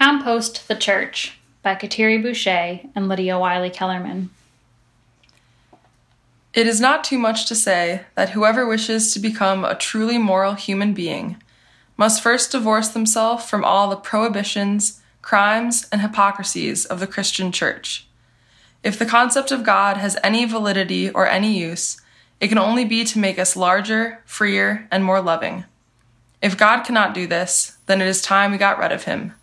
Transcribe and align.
Compost 0.00 0.66
the 0.66 0.74
Church 0.74 1.38
by 1.62 1.74
Kateri 1.74 2.22
Boucher 2.22 2.80
and 2.94 3.06
Lydia 3.06 3.38
Wylie-Kellermann. 3.38 4.30
It 6.54 6.66
is 6.66 6.80
not 6.80 7.04
too 7.04 7.18
much 7.18 7.44
to 7.48 7.54
say 7.54 8.06
that 8.14 8.30
whoever 8.30 8.66
wishes 8.66 9.12
to 9.12 9.20
become 9.20 9.62
a 9.62 9.74
truly 9.74 10.16
moral 10.16 10.54
human 10.54 10.94
being 10.94 11.36
must 11.98 12.22
first 12.22 12.50
divorce 12.50 12.88
themselves 12.88 13.44
from 13.44 13.62
all 13.62 13.90
the 13.90 13.96
prohibitions, 13.96 15.02
crimes, 15.20 15.86
and 15.92 16.00
hypocrisies 16.00 16.86
of 16.86 16.98
the 16.98 17.06
Christian 17.06 17.52
Church. 17.52 18.06
If 18.82 18.98
the 18.98 19.04
concept 19.04 19.52
of 19.52 19.64
God 19.64 19.98
has 19.98 20.16
any 20.24 20.46
validity 20.46 21.10
or 21.10 21.28
any 21.28 21.58
use, 21.58 22.00
it 22.40 22.48
can 22.48 22.56
only 22.56 22.86
be 22.86 23.04
to 23.04 23.18
make 23.18 23.38
us 23.38 23.54
larger, 23.54 24.22
freer, 24.24 24.88
and 24.90 25.04
more 25.04 25.20
loving. 25.20 25.66
If 26.40 26.56
God 26.56 26.84
cannot 26.84 27.12
do 27.12 27.26
this, 27.26 27.76
then 27.84 28.00
it 28.00 28.06
is 28.06 28.22
time 28.22 28.50
we 28.50 28.56
got 28.56 28.78
rid 28.78 28.92
of 28.92 29.04
him. 29.04 29.34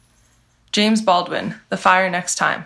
James 0.77 1.01
Baldwin, 1.01 1.55
The 1.69 1.75
Fire 1.75 2.07
Next 2.07 2.35
Time. 2.35 2.65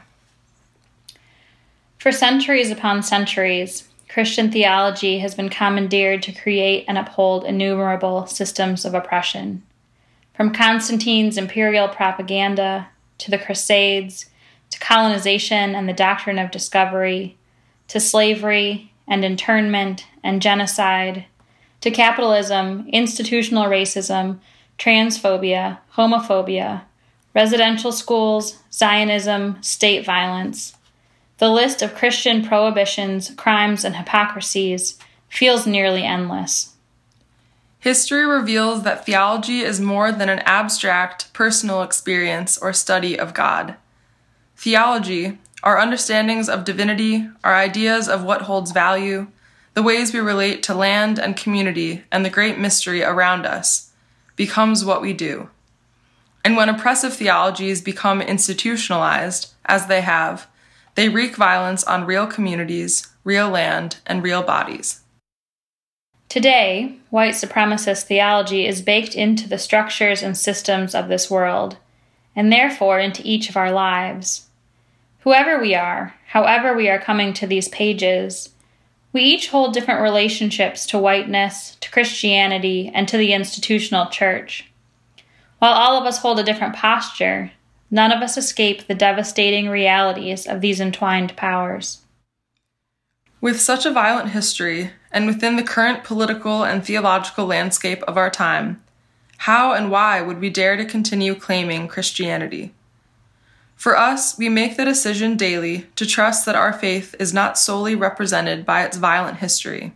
For 1.98 2.12
centuries 2.12 2.70
upon 2.70 3.04
centuries, 3.04 3.88
Christian 4.10 4.52
theology 4.52 5.20
has 5.20 5.34
been 5.34 5.48
commandeered 5.48 6.22
to 6.24 6.34
create 6.34 6.84
and 6.90 6.98
uphold 6.98 7.46
innumerable 7.46 8.28
systems 8.28 8.84
of 8.84 8.94
oppression. 8.94 9.64
From 10.34 10.52
Constantine's 10.54 11.38
imperial 11.38 11.88
propaganda 11.88 12.90
to 13.20 13.32
the 13.32 13.38
Crusades 13.38 14.26
to 14.72 14.80
colonization 14.80 15.74
and 15.74 15.88
the 15.88 15.94
doctrine 15.94 16.38
of 16.38 16.52
discovery 16.52 17.38
to 17.88 18.02
slavery 18.02 18.92
and 19.08 19.24
internment 19.24 20.06
and 20.22 20.42
genocide 20.42 21.28
to 21.80 21.90
capitalism, 21.90 22.90
institutional 22.90 23.68
racism, 23.68 24.40
transphobia, 24.78 25.78
homophobia, 25.96 26.82
residential 27.34 27.92
schools, 27.92 28.60
Zionism, 28.72 29.62
state 29.62 30.06
violence. 30.06 30.76
The 31.38 31.50
list 31.50 31.82
of 31.82 31.96
Christian 31.96 32.44
prohibitions, 32.46 33.32
crimes, 33.36 33.84
and 33.84 33.96
hypocrisies 33.96 35.00
feels 35.28 35.66
nearly 35.66 36.04
endless. 36.04 36.76
History 37.80 38.26
reveals 38.28 38.84
that 38.84 39.08
theology 39.08 39.62
is 39.62 39.82
more 39.82 40.12
than 40.12 40.30
an 40.30 40.40
abstract, 40.40 41.34
personal 41.34 41.82
experience 41.82 42.58
or 42.60 42.74
study 42.74 43.18
of 43.18 43.34
God. 43.34 43.76
Theology, 44.56 45.40
our 45.64 45.80
understandings 45.80 46.48
of 46.48 46.64
divinity, 46.64 47.28
our 47.44 47.56
ideas 47.56 48.08
of 48.08 48.24
what 48.24 48.44
holds 48.44 48.72
value, 48.72 49.28
the 49.74 49.82
ways 49.82 50.14
we 50.14 50.20
relate 50.20 50.62
to 50.64 50.76
land 50.76 51.18
and 51.18 51.36
community, 51.36 52.04
and 52.12 52.24
the 52.24 52.30
great 52.30 52.60
mystery 52.60 53.02
around 53.02 53.48
us, 53.48 53.92
becomes 54.36 54.86
what 54.86 55.02
we 55.02 55.14
do. 55.14 55.50
And 56.44 56.56
when 56.56 56.70
oppressive 56.70 57.14
theologies 57.14 57.82
become 57.82 58.22
institutionalized, 58.22 59.54
as 59.66 59.88
they 59.88 60.02
have, 60.02 60.48
they 60.96 61.08
wreak 61.08 61.36
violence 61.36 61.84
on 61.84 62.06
real 62.06 62.28
communities, 62.28 63.08
real 63.24 63.50
land, 63.50 63.98
and 64.06 64.24
real 64.24 64.42
bodies. 64.42 65.02
Today, 66.30 66.98
white 67.10 67.34
supremacist 67.34 68.04
theology 68.04 68.66
is 68.66 68.82
baked 68.82 69.16
into 69.16 69.48
the 69.48 69.58
structures 69.58 70.24
and 70.24 70.38
systems 70.38 70.96
of 70.96 71.10
this 71.10 71.30
world, 71.30 71.78
and 72.36 72.52
therefore 72.52 73.00
into 73.00 73.22
each 73.26 73.50
of 73.50 73.58
our 73.58 73.72
lives. 73.72 74.48
Whoever 75.20 75.60
we 75.60 75.76
are, 75.76 76.16
however 76.28 76.74
we 76.74 76.90
are 76.90 77.00
coming 77.00 77.34
to 77.34 77.46
these 77.46 77.68
pages, 77.68 78.50
we 79.14 79.24
each 79.24 79.50
hold 79.50 79.74
different 79.74 80.02
relationships 80.02 80.86
to 80.88 80.98
whiteness, 80.98 81.76
to 81.82 81.92
Christianity, 81.92 82.90
and 82.94 83.08
to 83.10 83.18
the 83.18 83.34
institutional 83.34 84.08
church. 84.08 84.71
While 85.62 85.74
all 85.74 85.96
of 85.96 86.08
us 86.08 86.18
hold 86.18 86.40
a 86.40 86.44
different 86.44 86.76
posture, 86.76 87.52
none 87.92 88.12
of 88.12 88.24
us 88.24 88.36
escape 88.36 88.88
the 88.88 88.96
devastating 88.96 89.70
realities 89.70 90.48
of 90.48 90.60
these 90.60 90.80
entwined 90.80 91.38
powers. 91.38 92.02
With 93.42 93.62
such 93.62 93.86
a 93.86 93.92
violent 93.92 94.30
history, 94.30 94.90
and 95.12 95.28
within 95.28 95.58
the 95.58 95.64
current 95.64 96.04
political 96.04 96.64
and 96.64 96.84
theological 96.84 97.46
landscape 97.46 98.02
of 98.08 98.18
our 98.18 98.32
time, 98.32 98.82
how 99.38 99.74
and 99.74 99.92
why 99.92 100.20
would 100.20 100.40
we 100.40 100.50
dare 100.50 100.78
to 100.78 100.84
continue 100.84 101.36
claiming 101.36 101.88
Christianity? 101.88 102.74
For 103.76 103.96
us, 103.96 104.40
we 104.40 104.50
make 104.50 104.78
the 104.78 104.86
decision 104.86 105.38
daily 105.38 105.86
to 105.96 106.08
trust 106.08 106.44
that 106.48 106.56
our 106.56 106.74
faith 106.74 107.14
is 107.20 107.36
not 107.36 107.60
solely 107.60 107.94
represented 107.94 108.66
by 108.66 108.84
its 108.84 108.98
violent 108.98 109.38
history. 109.38 109.94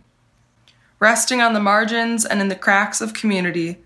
Resting 1.00 1.40
on 1.40 1.54
the 1.54 1.60
margins 1.60 2.24
and 2.24 2.40
in 2.40 2.46
the 2.46 2.54
cracks 2.54 3.00
of 3.00 3.14
community, 3.14 3.78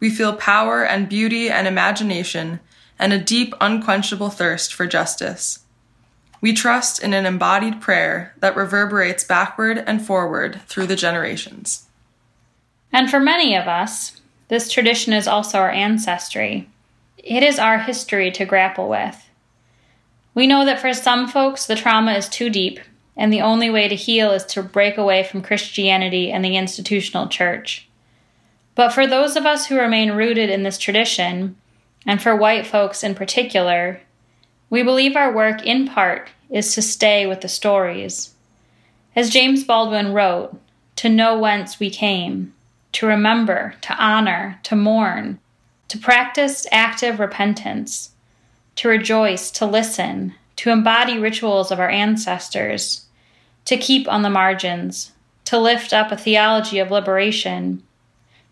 we 0.00 0.10
feel 0.10 0.34
power 0.34 0.84
and 0.84 1.08
beauty 1.08 1.50
and 1.50 1.66
imagination 1.66 2.60
and 2.98 3.12
a 3.12 3.18
deep, 3.18 3.54
unquenchable 3.60 4.30
thirst 4.30 4.74
for 4.74 4.86
justice. 4.86 5.60
We 6.40 6.52
trust 6.52 7.02
in 7.02 7.14
an 7.14 7.26
embodied 7.26 7.80
prayer 7.80 8.34
that 8.38 8.56
reverberates 8.56 9.24
backward 9.24 9.82
and 9.86 10.04
forward 10.04 10.60
through 10.66 10.86
the 10.86 10.96
generations. 10.96 11.86
And 12.92 13.10
for 13.10 13.20
many 13.20 13.56
of 13.56 13.66
us, 13.66 14.20
this 14.48 14.70
tradition 14.70 15.12
is 15.12 15.28
also 15.28 15.58
our 15.58 15.70
ancestry. 15.70 16.68
It 17.18 17.42
is 17.42 17.58
our 17.58 17.78
history 17.78 18.30
to 18.32 18.44
grapple 18.44 18.88
with. 18.88 19.28
We 20.34 20.46
know 20.46 20.64
that 20.64 20.80
for 20.80 20.94
some 20.94 21.26
folks, 21.26 21.66
the 21.66 21.74
trauma 21.74 22.12
is 22.12 22.28
too 22.28 22.48
deep, 22.48 22.78
and 23.16 23.32
the 23.32 23.40
only 23.40 23.68
way 23.68 23.88
to 23.88 23.96
heal 23.96 24.30
is 24.30 24.44
to 24.46 24.62
break 24.62 24.96
away 24.96 25.24
from 25.24 25.42
Christianity 25.42 26.30
and 26.30 26.44
the 26.44 26.56
institutional 26.56 27.26
church. 27.26 27.87
But 28.78 28.92
for 28.92 29.08
those 29.08 29.34
of 29.34 29.44
us 29.44 29.66
who 29.66 29.76
remain 29.76 30.12
rooted 30.12 30.50
in 30.50 30.62
this 30.62 30.78
tradition, 30.78 31.56
and 32.06 32.22
for 32.22 32.36
white 32.36 32.64
folks 32.64 33.02
in 33.02 33.16
particular, 33.16 34.00
we 34.70 34.84
believe 34.84 35.16
our 35.16 35.34
work 35.34 35.66
in 35.66 35.88
part 35.88 36.30
is 36.48 36.76
to 36.76 36.80
stay 36.82 37.26
with 37.26 37.40
the 37.40 37.48
stories. 37.48 38.36
As 39.16 39.30
James 39.30 39.64
Baldwin 39.64 40.12
wrote, 40.12 40.56
to 40.94 41.08
know 41.08 41.36
whence 41.36 41.80
we 41.80 41.90
came, 41.90 42.54
to 42.92 43.08
remember, 43.08 43.74
to 43.80 43.96
honor, 43.96 44.60
to 44.62 44.76
mourn, 44.76 45.40
to 45.88 45.98
practice 45.98 46.64
active 46.70 47.18
repentance 47.18 48.12
to 48.76 48.88
rejoice, 48.88 49.50
to 49.50 49.66
listen, 49.66 50.36
to 50.54 50.70
embody 50.70 51.18
rituals 51.18 51.72
of 51.72 51.80
our 51.80 51.90
ancestors, 51.90 53.06
to 53.64 53.76
keep 53.76 54.06
on 54.06 54.22
the 54.22 54.30
margins, 54.30 55.10
to 55.46 55.58
lift 55.58 55.92
up 55.92 56.12
a 56.12 56.16
theology 56.16 56.78
of 56.78 56.92
liberation, 56.92 57.82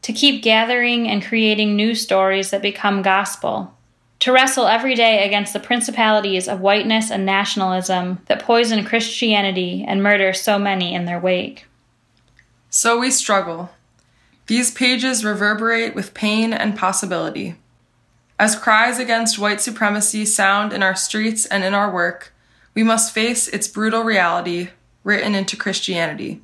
to 0.02 0.12
keep 0.12 0.42
gathering 0.42 1.08
and 1.08 1.24
creating 1.24 1.74
new 1.74 1.94
stories 1.94 2.50
that 2.50 2.62
become 2.62 3.02
gospel, 3.02 3.74
to 4.20 4.32
wrestle 4.32 4.66
every 4.66 4.94
day 4.94 5.26
against 5.26 5.52
the 5.52 5.60
principalities 5.60 6.48
of 6.48 6.60
whiteness 6.60 7.10
and 7.10 7.26
nationalism 7.26 8.20
that 8.26 8.42
poison 8.42 8.84
Christianity 8.84 9.84
and 9.86 10.02
murder 10.02 10.32
so 10.32 10.58
many 10.58 10.94
in 10.94 11.04
their 11.04 11.20
wake. 11.20 11.66
So 12.70 12.98
we 12.98 13.10
struggle. 13.10 13.70
These 14.46 14.70
pages 14.70 15.24
reverberate 15.24 15.94
with 15.94 16.14
pain 16.14 16.52
and 16.52 16.76
possibility. 16.76 17.56
As 18.38 18.54
cries 18.54 18.98
against 18.98 19.38
white 19.38 19.60
supremacy 19.60 20.24
sound 20.24 20.72
in 20.72 20.82
our 20.82 20.94
streets 20.94 21.46
and 21.46 21.64
in 21.64 21.74
our 21.74 21.90
work, 21.90 22.32
we 22.74 22.82
must 22.82 23.14
face 23.14 23.48
its 23.48 23.66
brutal 23.66 24.02
reality 24.02 24.68
written 25.04 25.34
into 25.34 25.56
Christianity. 25.56 26.42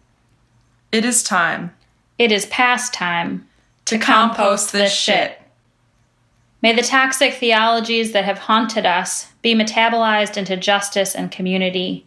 It 0.91 1.05
is 1.05 1.23
time. 1.23 1.75
It 2.23 2.31
is 2.31 2.47
past 2.47 2.95
time 2.95 3.49
to, 3.87 3.99
to 3.99 4.05
compost, 4.05 4.37
compost 4.37 4.73
this 4.73 4.95
shit. 4.95 5.43
May 6.63 6.73
the 6.73 6.83
toxic 6.83 7.35
theologies 7.35 8.13
that 8.13 8.25
have 8.25 8.39
haunted 8.39 8.87
us 8.87 9.33
be 9.43 9.57
metabolized 9.57 10.37
into 10.37 10.57
justice 10.57 11.17
and 11.17 11.33
community. 11.33 12.07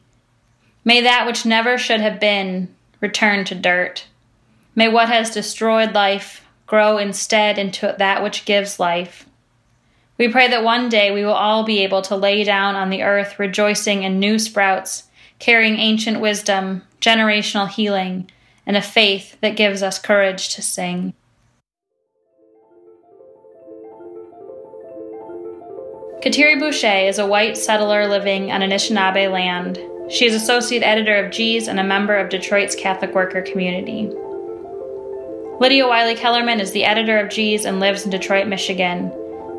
May 0.85 1.01
that 1.01 1.27
which 1.27 1.45
never 1.45 1.77
should 1.77 1.99
have 1.99 2.21
been 2.21 2.73
return 3.01 3.43
to 3.43 3.55
dirt. 3.55 4.05
May 4.73 4.87
what 4.87 5.09
has 5.09 5.31
destroyed 5.31 5.93
life 5.93 6.45
grow 6.65 6.97
instead 6.97 7.59
into 7.59 7.93
that 7.99 8.23
which 8.23 8.45
gives 8.45 8.79
life. 8.79 9.25
We 10.17 10.29
pray 10.29 10.47
that 10.47 10.63
one 10.63 10.87
day 10.87 11.11
we 11.11 11.25
will 11.25 11.33
all 11.33 11.65
be 11.65 11.83
able 11.83 12.03
to 12.03 12.15
lay 12.15 12.45
down 12.45 12.77
on 12.77 12.89
the 12.89 13.03
earth 13.03 13.37
rejoicing 13.37 14.03
in 14.03 14.21
new 14.21 14.39
sprouts, 14.39 15.09
carrying 15.39 15.77
ancient 15.77 16.21
wisdom, 16.21 16.83
generational 17.01 17.67
healing, 17.67 18.31
and 18.65 18.77
a 18.77 18.81
faith 18.81 19.37
that 19.41 19.55
gives 19.55 19.83
us 19.83 19.99
courage 19.99 20.55
to 20.55 20.61
sing. 20.61 21.13
Kateri 26.21 26.59
Boucher 26.59 27.07
is 27.07 27.19
a 27.19 27.27
white 27.27 27.55
settler 27.55 28.07
living 28.07 28.51
on 28.51 28.61
Anishinaabe 28.61 29.31
land. 29.31 29.79
She 30.09 30.25
is 30.25 30.33
associate 30.33 30.81
editor 30.81 31.23
of 31.23 31.31
Geez 31.31 31.67
and 31.67 31.79
a 31.79 31.83
member 31.83 32.15
of 32.15 32.29
Detroit's 32.29 32.75
Catholic 32.75 33.13
Worker 33.13 33.43
community. 33.43 34.09
Lydia 35.59 35.87
Wylie-Kellermann 35.87 36.59
is 36.59 36.71
the 36.71 36.83
editor 36.83 37.19
of 37.19 37.29
Geez 37.29 37.65
and 37.65 37.79
lives 37.79 38.05
in 38.05 38.11
Detroit, 38.11 38.47
Michigan 38.47 39.09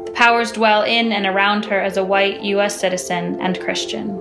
The 0.06 0.12
powers 0.12 0.50
dwell 0.50 0.82
in 0.82 1.12
and 1.12 1.24
around 1.24 1.64
her 1.66 1.80
as 1.80 1.96
a 1.96 2.04
white 2.04 2.42
U.S. 2.42 2.80
citizen 2.80 3.40
and 3.40 3.60
Christian. 3.60 4.20